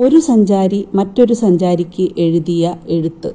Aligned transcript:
ഒരു 0.00 0.18
സഞ്ചാരി 0.18 0.88
മറ്റൊരു 0.94 1.34
സഞ്ചാരിക്ക് 1.34 2.08
എഴുതിയ 2.18 2.74
എഴുത്ത്. 2.88 3.34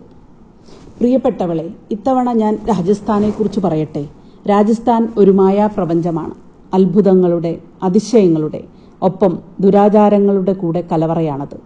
പ്രിയപ്പെട്ടവളെ 0.99 1.69
ഇത്തവണ 1.91 2.31
ഞാൻ 2.31 2.59
രാജസ്ഥാനെക്കുറിച്ച് 2.69 3.59
പറയട്ടെ. 3.59 4.07
രാജസ്ഥാൻ 4.49 5.13
ഒരു 5.17 5.31
മായാപ്രപഞ്ചമാണ്. 5.31 6.33
അത്ഭുതങ്ങളുടെ 6.73 7.59
അതിശയങ്ങളുടെ 7.83 8.63
ഒപ്പം 9.01 9.39
ദുരാചാരങ്ങളുടെ 9.59 10.53
കൂടെ 10.53 10.87
കലവറയാണത്. 10.91 11.57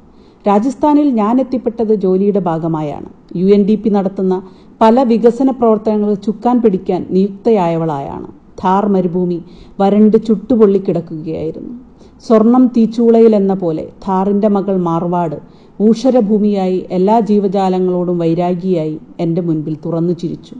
രാജസ്ഥാനിൽ 0.47 1.09
ഞാൻ 1.09 1.39
എത്തിപ്പെട്ടത് 1.39 1.93
ജോലിയുടെ 1.95 2.39
ഭാഗമായാണ്. 2.39 3.09
യു 3.36 3.45
എൻ 3.45 3.64
ഡി 3.64 3.75
പി 3.75 3.89
നടത്തുന്ന 3.89 4.43
പല 4.82 5.04
വികസന 5.04 5.50
പ്രവർത്തനങ്ങൾ 5.50 6.14
ചുക്കാൻ 6.14 6.61
പിടിക്കാൻ 6.61 7.07
നിയുക്തയായവളായാണ്. 7.09 8.27
ഥാർ 8.64 8.87
മരുഭൂമി 8.87 9.43
വരണ്ട് 9.79 10.18
ചുട്ടുപൊള്ളിക്കിടക്കുകയായിരുന്നു. 10.27 11.86
സ്വർണം 12.25 12.67
തീച്ചൂളയിൽ 12.67 13.35
എന്ന 13.35 13.53
പോലെ 13.53 13.89
ഥാറിന്റെ 14.03 14.47
മകൾ 14.47 14.77
മാർവാട് 14.77 15.37
ഊഷരഭൂമിയായി 15.81 16.85
എല്ലാ 16.91 17.19
ജീവജാലങ്ങളോടും 17.19 18.17
വൈരാഗിയായി 18.19 18.99
എന്റെ 19.19 19.41
മുൻപിൽ 19.41 19.77
തുറന്നു 19.85 20.13
ചിരിച്ചു. 20.13 20.55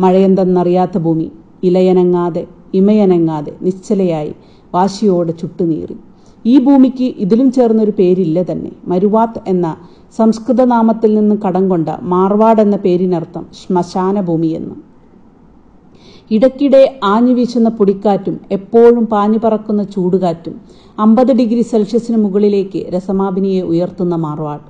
മഴയെന്തെന്നറിയാത്ത 0.00 0.98
ഭൂമി 0.98 1.32
ഇലയനങ്ങാതെ 1.62 2.46
ഇമയനങ്ങാതെ 2.74 3.52
നിശ്ചലയായി 3.62 4.34
വാശിയോടെ 4.74 5.32
ചുട്ടുനീറി. 5.32 5.96
ഈ 6.46 6.58
ഭൂമിക്ക് 6.58 7.06
ഇതിലും 7.18 7.52
ചേർന്നൊരു 7.52 7.90
പേരില്ല 7.90 8.42
തന്നെ. 8.42 8.72
മരുവാത്ത് 8.86 9.40
എന്ന 9.48 9.76
സംസ്കൃത 10.18 10.62
നാമത്തിൽ 10.64 11.14
നിന്ന് 11.14 11.36
കടം 11.46 11.68
കൊണ്ട 11.68 11.88
മാർവാട് 12.02 12.60
എന്ന 12.60 12.76
പേരിനർത്ഥം 12.76 13.46
ശ്മശാന 13.60 14.20
ഭൂമി 14.20 14.46
എന്ന് 14.46 14.74
ഇടയ്ക്കിടെ 16.30 16.98
ആഞ്ഞു 17.04 17.32
വീശുന്ന 17.32 17.68
പൊടിക്കാറ്റും 17.68 18.40
എപ്പോഴും 18.52 19.04
പാഞ്ഞു 19.04 19.38
പറക്കുന്ന 19.38 19.82
ചൂടുകാറ്റും 19.82 20.54
അമ്പത് 20.98 21.32
ഡിഗ്രി 21.32 21.62
സെൽഷ്യസിന് 21.62 22.18
മുകളിലേക്ക് 22.24 22.80
രസമാപിനിയെ 22.94 23.62
ഉയർത്തുന്ന 23.62 24.14
മാർവാട് 24.16 24.66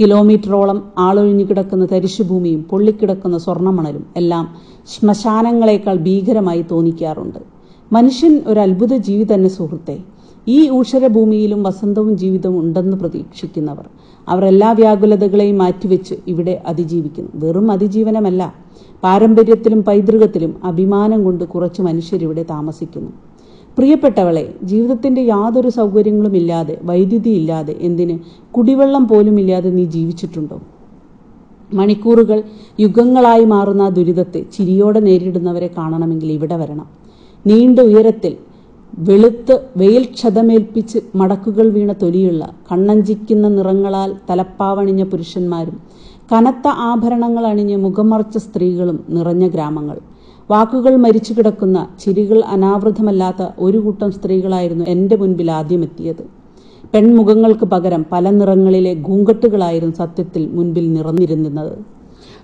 കിലോമീറ്ററോളം 0.00 0.78
ആളൊഴിഞ്ഞു 0.98 1.44
കിടക്കുന്ന 1.44 1.84
തരിശുഭൂമിയും 1.84 2.62
പൊള്ളിക്കിടക്കുന്ന 2.62 3.38
സ്വർണമണലും 3.38 4.06
എല്ലാം 4.16 4.46
ശ്മശാനങ്ങളെക്കാൾ 4.94 5.96
ഭീകരമായി 5.96 6.64
തോന്നിക്കാറുണ്ട്. 6.70 7.38
മനുഷ്യൻ 7.92 8.42
ഒരു 8.46 8.60
അത്ഭുത 8.60 8.96
ജീവി 8.96 9.24
തന്നെ 9.34 9.48
സുഹൃത്തെ. 9.48 9.96
ഈ 10.48 10.70
ഊഷരഭൂമിയിലും 10.70 11.62
വസന്തവും 11.62 12.16
ജീവിതവും 12.16 12.60
ഉണ്ടെന്ന് 12.60 12.96
പ്രതീക്ഷിക്കുന്നവർ. 12.96 13.88
അവർ 14.28 14.44
എല്ലാ 14.44 14.72
വ്യാകുലതകളെയും 14.72 15.58
മാറ്റിവെച്ച് 15.58 16.14
ഇവിടെ 16.26 16.62
അതിജീവിക്കുന്നു. 16.66 17.30
വെറും 17.34 17.70
അതിജീവനമല്ല 17.70 18.54
പാരമ്പര്യത്തിലും 19.02 19.84
പൈതൃകത്തിലും 19.84 20.54
അഭിമാനം 20.64 21.24
കൊണ്ട് 21.24 21.44
കുറച്ച് 21.44 21.82
മനുഷ്യരിവിടെ 21.82 22.42
താമസിക്കുന്നു. 22.42 23.10
പ്രിയപ്പെട്ടവളെ 23.78 24.54
ജീവിതത്തിന്റെ 24.62 25.20
യാതൊരു 25.20 25.68
സൗകര്യങ്ങളും 25.68 26.36
ഇല്ലാതെ 26.36 26.78
വൈദ്യുതി 26.82 27.28
ഇല്ലാതെ 27.28 27.76
എന്തിന് 27.80 28.18
കുടിവെള്ളം 28.52 29.08
പോലും 29.08 29.40
ഇല്ലാതെ 29.40 29.70
നീ 29.70 29.84
ജീവിച്ചിട്ടുണ്ടോ? 29.84 30.60
മണിക്കൂറുകൾ 31.74 32.42
യുഗങ്ങളായി 32.80 33.44
മാറുന്ന 33.44 33.88
ദുരിതത്തെ 33.88 34.44
ചിരിയോടെ 34.52 35.00
നേരിടുന്നവരെ 35.00 35.70
കാണണമെങ്കിൽ 35.78 36.32
ഇവിടെ 36.32 36.56
വരണം. 36.56 36.86
നീണ്ട 37.46 37.78
ഉയരത്തിൽ 37.80 38.45
വെളുത്ത് 38.96 39.54
വെയിൽ 39.76 40.04
ക്ഷതമേൽപ്പിച്ച് 40.04 40.98
മടക്കുകൾ 41.14 41.70
വീണ 41.70 41.92
തൊലിയുള്ള 41.92 42.54
കണ്ണഞ്ചിക്കുന്ന 42.70 43.48
നിറങ്ങളാൽ 43.48 44.10
തലപ്പാവണിഞ്ഞ 44.30 45.02
പുരുഷന്മാരും 45.02 45.76
കനത്ത 46.32 46.68
ആഭരണങ്ങൾ 46.68 47.46
അണിഞ്ഞ് 47.46 47.76
മുഖമറച്ച 47.76 48.38
സ്ത്രീകളും 48.38 49.04
നിറഞ്ഞ 49.08 49.48
ഗ്രാമങ്ങൾ. 49.48 49.98
വാക്കുകൾ 50.50 50.96
മരിച്ചു 50.96 51.34
കിടക്കുന്ന 51.34 51.88
ചിരികൾ 52.00 52.42
അനാവൃതമല്ലാത്ത 52.54 53.48
ഒരു 53.58 53.78
കൂട്ടം 53.78 54.12
സ്ത്രീകളായിരുന്നു 54.12 54.84
എന്റെ 54.84 55.16
മുൻപിൽ 55.16 55.50
ആദ്യമെത്തിയത്. 55.50 56.24
പെൺമുഖങ്ങൾക്ക് 56.94 57.64
പകരം 57.64 58.06
പല 58.12 58.30
നിറങ്ങളിലെ 58.30 58.94
ഗൂങ്കട്ടുകളായിരുന്നു 58.94 59.96
സത്യത്തിൽ 59.96 60.48
മുൻപിൽ 60.52 60.92
നിറഞ്ഞിരുന്നത്. 60.92 61.74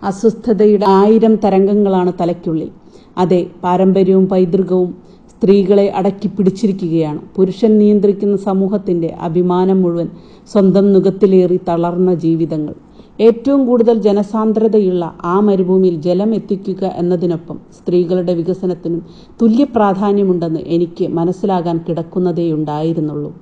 അസ്വസ്ഥതയുടെ 0.03 0.87
ആയിരം 0.89 1.37
തരംഗങ്ങളാണ് 1.37 2.13
തലയ്ക്കുള്ളിൽ. 2.21 2.71
അതെ 3.19 3.47
പാരമ്പര്യവും 3.65 4.29
പൈതൃകവും 4.29 5.12
സ്ത്രീകളെ 5.43 5.85
അടക്കി 5.91 6.29
പിടിച്ചിരിക്കുകയാണ്. 6.29 7.21
പുരുഷൻ 7.37 7.79
നിയന്ത്രിക്കുന്ന 7.79 8.37
സമൂഹത്തിന്റെ 8.37 9.09
അഭിമാനം 9.21 9.83
മുഴുവൻ 9.83 10.09
സ്വന്തം 10.53 10.93
നുഖത്തിലേറി 10.93 11.61
തളർന്ന 11.69 12.15
ജീവിതങ്ങൾ. 12.15 12.75
ഏറ്റവും 13.21 13.67
കൂടുതൽ 13.67 13.97
ജനസാന്ദ്രതയുള്ള 13.99 15.15
ആ 15.25 15.41
മരുഭൂമിയിൽ 15.41 16.01
ജലം 16.01 16.35
എത്തിക്കുക 16.35 16.85
എന്നതിനൊപ്പം 16.87 17.59
സ്ത്രീകളുടെ 17.79 18.35
വികസനത്തിനും 18.35 19.03
തുല്യ 19.43 19.65
പ്രാധാന്യമുണ്ടെന്ന് 19.65 20.61
എനിക്ക് 20.61 21.09
മനസ്സിലാകാൻ 21.09 21.79
കിടക്കുന്നതേയുണ്ടായിരുന്നുള്ളൂ 21.79 23.33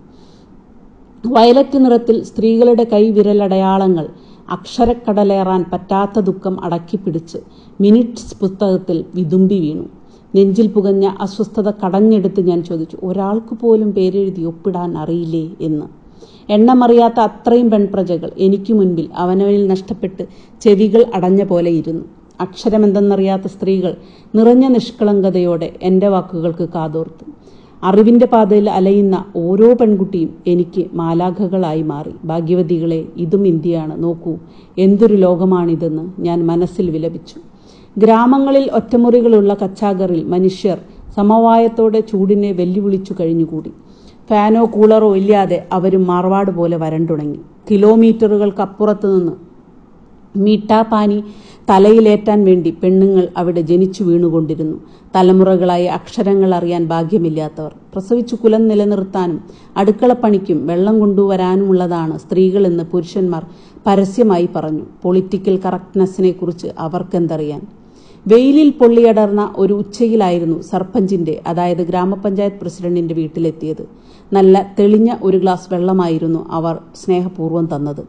വയലറ്റ് 1.27 1.85
നിറത്തിൽ 1.85 2.23
സ്ത്രീകളുടെ 2.23 2.87
കൈവിരലടയാളങ്ങൾ 2.93 4.09
അക്ഷരക്കടലേറാൻ 4.51 5.65
പറ്റാത്ത 5.73 6.19
ദുഃഖം 6.21 6.65
അടക്കിപ്പിടിച്ച് 6.65 7.39
മിനിറ്റ്സ് 7.81 8.37
പുസ്തകത്തിൽ 8.41 9.05
വിതുമ്പി 9.15 9.61
വീണു. 9.61 9.87
നെഞ്ചിൽ 10.35 10.67
പുകഞ്ഞ 10.67 11.11
അസ്വസ്ഥത 11.21 11.71
കടഞ്ഞെടുത്ത് 11.71 12.41
ഞാൻ 12.41 12.63
ചോദിച്ചു 12.63 12.99
ഒരാൾക്ക് 13.03 13.55
പോലും 13.55 13.93
പേരെഴുതി 13.93 14.43
ഒപ്പിടാൻ 14.43 14.99
അറിയില്ലേ? 14.99 15.51
എന്ന്. 15.61 15.87
എണ്ണമറിയാത്ത 16.53 17.21
അത്രയും 17.21 17.71
പെൺപ്രജകൾ 17.71 18.31
എനിക്ക് 18.39 18.73
മുൻപിൽ 18.73 19.09
അവനവനിൽ 19.17 19.67
നഷ്ടപ്പെട്ട് 19.67 20.27
ചെവികൾ 20.61 21.05
അടഞ്ഞ 21.15 21.45
പോലെ 21.45 21.71
ഇരുന്നു. 21.71 22.05
അക്ഷരമെന്തെന്നറിയാത്ത 22.41 23.43
സ്ത്രീകൾ 23.47 23.97
നിറഞ്ഞ 24.35 24.67
നിഷ്കളങ്കതയോടെ 24.67 25.73
എന്റെ 25.83 26.09
വാക്കുകൾക്ക് 26.09 26.69
കാതോർത്തു. 26.69 27.31
അറിവിന്റെ 27.83 28.27
പാതയിൽ 28.27 28.71
അലയുന്ന 28.71 29.25
ഓരോ 29.37 29.75
പെൺകുട്ടിയും 29.75 30.35
എനിക്ക് 30.47 30.87
മാലാഖകളായി 30.93 31.83
മാറി. 31.83 32.11
ഭാഗ്യവതികളെ 32.25 33.07
ഇതും 33.17 33.47
ഇന്ത്യയാണ്. 33.47 34.03
നോക്കൂ 34.03 34.37
എന്തൊരു 34.79 35.15
ലോകമാണിതെന്ന് 35.15 36.21
ഞാൻ 36.21 36.47
മനസ്സിൽ 36.47 36.91
വിലപിച്ചു. 36.91 37.50
ഗ്രാമങ്ങളിൽ 37.99 38.71
ഒറ്റമുറികളുള്ള 38.73 39.55
കച്ചാഗറിൽ 39.55 40.25
മനുഷ്യർ 40.25 40.79
സമവായത്തോടെ 41.17 42.01
ചൂടിനെ 42.01 42.53
വെല്ലുവിളിച്ചു 42.53 43.15
കഴിഞ്ഞുകൂടി. 43.21 43.73
ഫാനോ 44.31 44.65
കൂളറോ 44.65 45.17
ഇല്ലാതെ 45.17 45.67
അവരും 45.73 46.07
മാർവാട് 46.07 46.51
പോലെ 46.51 46.77
വരണ്ടുടങ്ങി 46.77 47.39
കിലോമീറ്ററുകൾക്കപ്പുറത്തു 47.71 49.19
നിന്ന് 49.19 49.33
മീട്ടാപ്പാനി 50.37 51.25
തലയിലേറ്റാൻ 51.71 52.45
വേണ്ടി 52.45 52.71
പെണ്ണുങ്ങൾ 52.83 53.29
അവിടെ 53.37 53.61
ജനിച്ചു 53.61 54.05
വീണുകൊണ്ടിരുന്നു. 54.05 54.81
തലമുറകളായി 55.17 55.85
അക്ഷരങ്ങൾ 55.85 56.55
അറിയാൻ 56.55 56.87
ഭാഗ്യമില്ലാത്തവർ. 56.87 57.75
പ്രസവിച്ചു 57.93 58.35
കുലം 58.35 58.69
നിലനിർത്താനും 58.69 59.41
അടുക്കളപ്പണിക്കും 59.77 60.67
വെള്ളം 60.67 61.01
കൊണ്ടുവരാനുമുള്ളതാണ് 61.01 62.19
സ്ത്രീകളെന്ന് 62.19 62.85
പുരുഷന്മാർ 62.85 63.47
പരസ്യമായി 63.87 64.49
പറഞ്ഞു. 64.57 64.83
പൊളിറ്റിക്കൽ 65.03 65.61
കറക്റ്റ്നെസ്സിനെക്കുറിച്ച് 65.65 66.67
അവർക്കെന്തറിയാൻ? 66.79 67.80
വെയിലിൽ 68.27 68.71
പൊള്ളിയടർന്ന 68.71 69.55
ഒരു 69.57 69.73
ഉച്ചയിലായിരുന്നു 69.73 70.61
സർപഞ്ചിന്റെ 70.61 71.43
അതായത് 71.47 71.79
ഗ്രാമപഞ്ചായത്ത് 71.79 72.61
പ്രസിഡന്റിന്റെ 72.61 73.15
വീട്ടിലെത്തിയത്. 73.15 73.85
നല്ല 74.33 74.75
തെളിഞ്ഞ 74.79 75.15
ഒരു 75.23 75.37
ഗ്ലാസ് 75.37 75.75
വെള്ളമായിരുന്നു 75.75 76.47
അവർ 76.51 76.79
സ്നേഹപൂർവം 76.95 77.69
തന്നത്. 77.75 78.03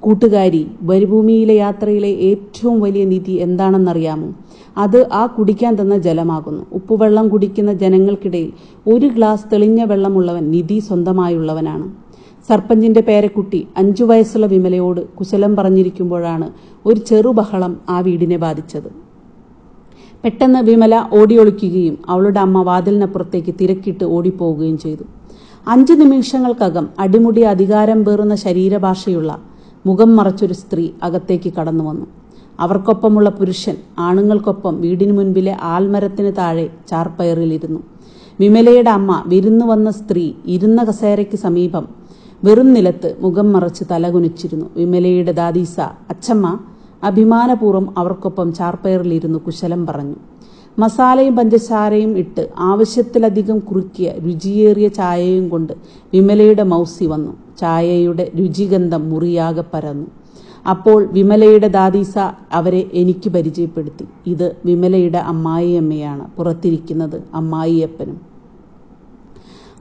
കൂട്ടുകാരി 0.00 0.66
മരുഭൂമിയിലെ 0.82 1.54
യാത്രയിലെ 1.54 2.08
ഏറ്റവും 2.08 2.80
വലിയ 2.80 3.04
നിധി 3.04 3.32
എന്താണെന്നറിയാമോ? 3.32 4.28
അത് 4.76 5.08
ആ 5.12 5.26
കുടിക്കാൻ 5.26 5.74
തന്ന 5.80 5.98
ജലമാകുന്നു. 5.98 6.66
ഉപ്പുവെള്ളം 6.72 7.28
കുടിക്കുന്ന 7.28 7.72
ജനങ്ങൾക്കിടയിൽ 7.72 8.52
ഒരു 8.86 9.06
ഗ്ലാസ് 9.06 9.46
തെളിഞ്ഞ 9.52 9.84
വെള്ളമുള്ളവൻ 9.84 10.50
നിധി 10.50 10.78
സ്വന്തമായുള്ളവനാണ്. 10.78 11.86
സർപ്പഞ്ചിന്റെ 12.48 13.00
പേരക്കുട്ടി 13.00 13.66
അഞ്ചു 13.76 14.04
വയസ്സുള്ള 14.04 14.46
വിമലയോട് 14.46 15.00
കുശലം 15.08 15.56
പറഞ്ഞിരിക്കുമ്പോഴാണ് 15.56 16.50
ഒരു 16.86 17.00
ചെറുബഹളം 17.00 17.80
ആ 17.88 18.00
വീടിനെ 18.00 18.36
ബാധിച്ചത്. 18.36 19.07
പെട്ടെന്ന് 20.24 20.58
വിമല 20.58 21.08
ഓടിയൊളിക്കുകയും 21.12 21.98
അവളുടെ 22.08 22.40
അമ്മ 22.40 22.62
വാതിലിനപ്പുറത്തേക്ക് 22.62 23.54
തിരക്കിട്ട് 23.60 24.04
ഓടിപ്പോവുകയും 24.04 24.78
ചെയ്തു. 24.78 25.04
അഞ്ചു 25.68 25.92
നിമിഷങ്ങൾക്കകം 25.92 26.88
അടിമുടി 26.98 27.40
അധികാരം 27.40 28.04
പേറുന്ന 28.04 28.34
ശരീരഭാഷയുള്ള 28.34 29.40
മുഖം 29.86 30.16
മറച്ചൊരു 30.16 30.52
സ്ത്രീ 30.52 30.88
അകത്തേക്ക് 31.02 31.52
കടന്നു 31.52 31.84
വന്നു. 31.84 32.06
അവർക്കൊപ്പമുള്ള 32.60 33.30
പുരുഷൻ 33.30 33.76
ആണുങ്ങൾക്കൊപ്പം 33.98 34.80
വീടിനു 34.80 35.12
മുൻപിലെ 35.12 35.56
ആൽമരത്തിന് 35.62 36.32
താഴെ 36.38 36.70
ചാർപ്പയറിലിരുന്നു. 36.88 37.80
വിമലയുടെ 38.40 38.90
അമ്മ 38.90 39.22
വിരുന്നു 39.26 39.66
വന്ന 39.66 39.90
സ്ത്രീ 39.90 40.32
ഇരുന്ന 40.46 40.84
കസേരയ്ക്ക് 40.84 41.36
സമീപം 41.36 41.88
വെറും 42.44 42.72
നിലത്ത് 42.72 43.16
മുഖം 43.20 43.52
മറച്ച് 43.52 43.84
തലകുനിച്ചിരുന്നു. 43.90 44.66
വിമലയുടെ 44.76 45.32
ദാദീസ 45.32 45.80
അച്ചമ്മ 45.80 46.58
അഭിമാനപൂർവം 47.02 47.98
അവർക്കൊപ്പം 47.98 48.52
ചാർപ്പയറിലിരുന്നു 48.52 49.38
കുശലം 49.38 49.86
പറഞ്ഞു. 49.86 50.14
മസാലയും 50.78 51.36
പഞ്ചസാരയും 51.36 52.18
ഇട്ട് 52.18 52.48
ആവശ്യത്തിലധികം 52.58 53.58
കുറുക്കിയ 53.58 54.10
രുചിയേറിയ 54.10 54.88
ചായയും 54.88 55.48
കൊണ്ട് 55.48 55.72
വിമലയുടെ 56.14 56.62
മൗസി 56.62 57.04
വന്നു. 57.04 57.32
ചായയുടെ 57.58 58.32
രുചിഗന്ധം 58.38 59.10
മുറിയാകെ 59.10 59.64
പരന്നു. 59.74 60.06
അപ്പോൾ 60.70 61.08
വിമലയുടെ 61.12 61.68
ദാദീസ 61.68 62.18
അവരെ 62.52 62.90
എനിക്ക് 62.92 63.30
പരിചയപ്പെടുത്തി. 63.30 64.04
ഇത് 64.26 64.56
വിമലയുടെ 64.64 65.18
അമ്മായിയമ്മയാണ് 65.18 66.30
പുറത്തിരിക്കുന്നത് 66.36 67.22
അമ്മായിയപ്പനും. 67.34 68.20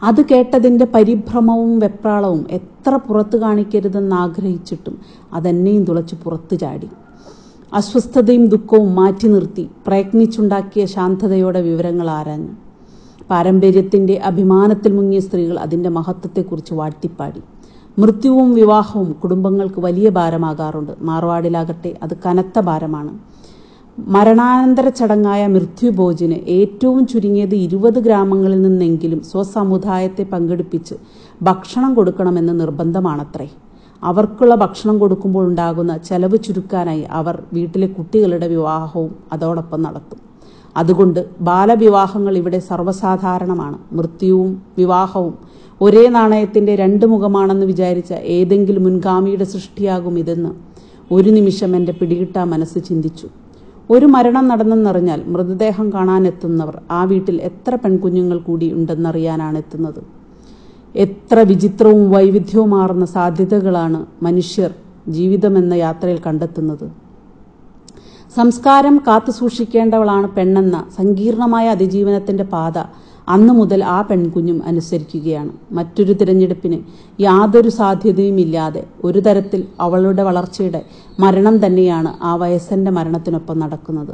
അത് 0.03 0.25
കേട്ടതിന്റെ 0.31 0.85
പരിഭ്രമവും 0.85 1.79
വെപ്രാളവും 1.79 2.47
എത്ര 2.51 2.95
പുറത്തു 2.95 3.37
കാണിക്കരുതെന്ന് 3.37 4.15
ആഗ്രഹിച്ചിട്ടും 4.15 4.99
അതെന്നെയും 5.33 5.83
തുളച്ച് 5.83 6.15
പുറത്തു 6.23 6.55
ചാടി. 6.55 6.89
അസ്വസ്ഥതയും 7.73 8.47
ദുഃഖവും 8.47 8.95
മാറ്റി 8.95 9.27
നിർത്തി 9.27 9.69
പ്രയത്നിച്ചുണ്ടാക്കിയ 9.87 10.85
ശാന്തതയോടെ 10.85 11.61
വിവരങ്ങൾ 11.61 12.09
ആരാഞ്ഞു. 12.09 12.53
പാരമ്പര്യത്തിന്റെ 13.29 14.17
അഭിമാനത്തിൽ 14.17 14.93
മുങ്ങിയ 14.93 15.19
സ്ത്രീകൾ 15.19 15.59
അതിന്റെ 15.59 15.89
മഹത്വത്തെക്കുറിച്ച് 15.89 16.73
വാഴ്ത്തിപ്പാടി. 16.73 17.41
മൃത്യുവും 17.99 18.53
വിവാഹവും 18.53 19.11
കുടുംബങ്ങൾക്ക് 19.11 19.79
വലിയ 19.79 20.09
ഭാരമാകാറുണ്ട്. 20.09 20.91
മാർവാടിലാകട്ടെ 21.01 21.95
അത് 22.03 22.17
കനത്ത 22.25 22.59
ഭാരമാണ്. 22.59 23.19
മരണാനന്തര 23.99 24.89
ചടങ്ങായ 24.89 25.47
മൃത്യുഭോജിന് 25.47 26.33
ഏറ്റവും 26.33 27.07
ചുരുങ്ങിയത് 27.07 27.55
ഇരുപത് 27.55 27.99
ഗ്രാമങ്ങളിൽ 27.99 28.61
നിന്നെങ്കിലും 28.61 29.23
സ്വസമുദായത്തെ 29.23 30.23
പങ്കെടുപ്പിച്ച് 30.23 30.95
ഭക്ഷണം 31.41 31.93
കൊടുക്കണമെന്ന് 31.93 32.59
നിർബന്ധമാണത്രേ. 32.59 33.49
അവർക്കുള്ള 34.03 34.55
ഭക്ഷണം 34.55 34.99
കൊടുക്കുമ്പോൾ 34.99 35.47
ഉണ്ടാകുന്ന 35.47 35.97
ചെലവ് 35.97 36.37
ചുരുക്കാനായി 36.37 37.01
അവർ 37.11 37.43
വീട്ടിലെ 37.53 37.87
കുട്ടികളുടെ 37.87 38.47
വിവാഹവും 38.47 39.15
അതോടൊപ്പം 39.31 39.81
നടത്തും. 39.81 40.19
അതുകൊണ്ട് 40.77 41.25
ബാലവിവാഹങ്ങൾ 41.41 42.37
ഇവിടെ 42.37 42.59
സർവസാധാരണമാണ്. 42.59 43.77
മൃത്യുവും 43.91 44.61
വിവാഹവും 44.77 45.33
ഒരേ 45.81 46.09
നാണയത്തിന്റെ 46.09 46.75
രണ്ട് 46.75 47.05
മുഖമാണെന്ന് 47.05 47.65
വിചാരിച്ച 47.65 48.13
ഏതെങ്കിലും 48.13 48.83
മുൻഗാമിയുടെ 48.83 49.43
സൃഷ്ടിയാകും 49.43 50.19
ഇതെന്ന് 50.19 50.49
ഒരു 51.11 51.29
നിമിഷം 51.29 51.75
എന്റെ 51.75 51.91
പിടികിട്ടാ 51.91 52.43
മനസ്സ് 52.43 52.79
ചിന്തിച്ചു. 52.79 53.27
ഒരു 53.89 54.05
മരണം 54.05 54.47
നടന്നെന്നറിഞ്ഞാൽ 54.47 55.23
മൃതദേഹം 55.27 55.93
കാണാനെത്തുന്നവർ 55.93 56.81
ആ 56.91 57.03
വീട്ടിൽ 57.03 57.41
എത്ര 57.41 57.75
പെൺകുഞ്ഞുങ്ങൾ 57.75 58.37
കൂടി 58.37 58.73
ഉണ്ടെന്നറിയാനാണ് 58.73 59.57
എത്തുന്നത്. 59.57 60.16
എത്ര 61.03 61.39
വിചിത്രവും 61.39 62.11
വൈവിധ്യവുമാർന്ന 62.11 63.05
സാധ്യതകളാണ് 63.05 64.05
മനുഷ്യർ 64.25 64.71
ജീവിതമെന്ന 65.07 65.73
യാത്രയിൽ 65.73 66.19
കണ്ടെത്തുന്നത്. 66.25 66.87
സംസ്കാരം 68.37 68.95
കാത്തുസൂക്ഷിക്കേണ്ടവളാണ് 69.07 70.27
പെണ്ണെന്ന 70.37 70.77
സങ്കീർണമായ 70.97 71.67
അതിജീവനത്തിന്റെ 71.67 72.43
പാത 72.43 72.77
അന്നു 73.35 73.53
മുതൽ 73.53 73.83
ആ 73.83 74.01
പെൺകുഞ്ഞും 74.01 74.59
അനുസരിക്കുകയാണ്. 74.65 75.51
മറ്റൊരു 75.71 76.13
തിരഞ്ഞെടുപ്പിന് 76.13 76.77
യാതൊരു 77.19 77.69
സാധ്യതയുമില്ലാതെ 77.69 78.83
ഒരു 79.03 79.19
തരത്തിൽ 79.19 79.61
അവളുടെ 79.79 80.23
വളർച്ചയുടെ 80.23 80.81
മരണം 81.19 81.57
തന്നെയാണ് 81.65 82.11
ആ 82.23 82.35
വയസ്സന്റെ 82.35 82.91
മരണത്തിനൊപ്പം 82.91 83.59
നടക്കുന്നത്. 83.59 84.13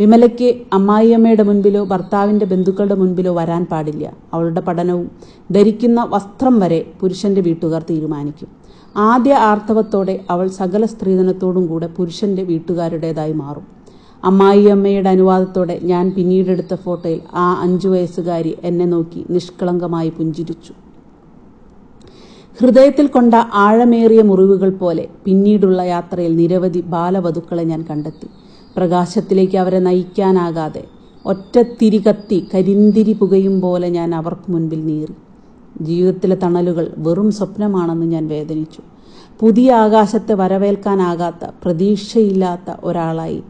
വിമലയ്ക്ക് 0.00 0.48
അമ്മായിയമ്മയുടെ 0.72 1.42
മുൻപിലോ 1.42 1.84
ഭർത്താവിന്റെ 1.84 2.46
ബന്ധുക്കളുടെ 2.46 2.94
മുൻപിലോ 2.94 3.34
വരാൻ 3.34 3.64
പാടില്ല. 3.64 4.12
അവളുടെ 4.34 4.60
പഠനവും 4.60 5.10
ധരിക്കുന്ന 5.52 6.00
വസ്ത്രം 6.04 6.60
വരെ 6.60 6.80
പുരുഷന്റെ 7.00 7.40
വീട്ടുകാർ 7.40 7.82
തീരുമാനിക്കും. 7.90 8.48
ആദ്യ 8.96 9.34
ആർത്തവത്തോടെ 9.34 10.20
അവൾ 10.30 10.46
സകല 10.48 10.86
സ്ത്രീധനത്തോടും 10.86 11.66
കൂടെ 11.66 11.86
പുരുഷന്റെ 11.86 12.42
വീട്ടുകാരുടേതായി 12.42 13.32
മാറും. 13.32 13.66
അമ്മായിയമ്മയുടെ 14.24 15.08
അനുവാദത്തോടെ 15.08 15.80
ഞാൻ 15.82 16.04
പിന്നീടെടുത്ത 16.16 16.74
ഫോട്ടോയിൽ 16.74 17.20
ആ 17.34 17.46
അഞ്ചു 17.62 17.88
വയസ്സുകാരി 17.88 18.56
എന്നെ 18.64 18.84
നോക്കി 18.84 19.24
നിഷ്കളങ്കമായി 19.30 20.10
പുഞ്ചിരിച്ചു. 20.10 20.72
ഹൃദയത്തിൽ 22.60 23.06
കൊണ്ട 23.06 23.34
ആഴമേറിയ 23.34 24.22
മുറിവുകൾ 24.22 24.70
പോലെ 24.70 25.08
പിന്നീടുള്ള 25.24 25.82
യാത്രയിൽ 25.82 26.36
നിരവധി 26.36 26.80
ബാലവധുക്കളെ 26.80 27.62
ഞാൻ 27.62 27.84
കണ്ടെത്തി. 27.90 28.28
പ്രകാശത്തിലേക്ക് 28.76 29.56
അവരെ 29.56 29.78
നയിക്കാനാകാതെ 29.78 30.84
ഒറ്റ 31.26 31.62
തിരി 31.82 31.98
കത്തി 31.98 32.48
കരിന്തിരി 32.54 33.12
പുകയും 33.12 33.60
പോലെ 33.60 33.88
ഞാൻ 33.88 34.14
അവർക്ക് 34.14 34.52
മുൻപിൽ 34.52 34.86
നീറി. 34.86 35.14
ജീവിതത്തിലെ 35.80 36.36
തണലുകൾ 36.42 36.94
വെറും 36.98 37.30
സ്വപ്നമാണെന്ന് 37.30 38.06
ഞാൻ 38.06 38.28
വേദനിച്ചു. 38.28 38.80
പുതിയ 39.40 39.72
ആകാശത്തെ 39.72 40.34
വരവേൽക്കാനാകാത്ത 40.34 41.50
പ്രതീക്ഷയില്ലാത്ത 41.64 42.76
ഒരാളായി 42.84 43.42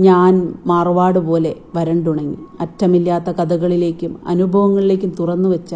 ഞാൻ 0.00 0.54
മാർവാട് 0.66 1.18
പോലെ 1.18 1.54
വരണ്ടുണങ്ങി. 1.76 2.36
അറ്റമില്ലാത്ത 2.60 3.30
കഥകളിലേക്കും 3.30 4.20
അനുഭവങ്ങളിലേക്കും 4.26 5.14
തുറന്നുവെച്ച 5.18 5.74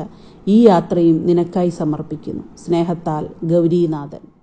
ഈ 0.48 0.66
യാത്രയും 0.66 1.26
നിനക്കായി 1.26 1.68
സമർപ്പിക്കുന്നു. 1.68 2.44
സ്നേഹത്താൽ 2.66 3.28
ഗൗരീനാഥൻ. 3.44 4.33